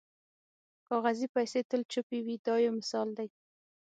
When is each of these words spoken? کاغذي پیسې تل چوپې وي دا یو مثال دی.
کاغذي 0.87 1.27
پیسې 1.35 1.59
تل 1.69 1.81
چوپې 1.91 2.19
وي 2.25 2.35
دا 2.45 2.55
یو 2.65 2.71
مثال 2.79 3.07
دی. 3.17 3.27